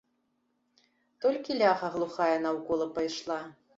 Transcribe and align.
Толькі 1.25 1.57
ляха 1.61 1.93
глухая 1.97 2.33
наўкола 2.47 2.87
пайшла. 2.97 3.41